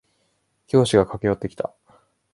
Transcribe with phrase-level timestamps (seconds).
[0.65, 1.75] 教師が駆け寄ってきた。